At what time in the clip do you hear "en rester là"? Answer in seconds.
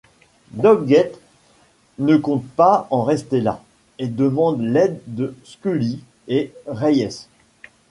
2.89-3.61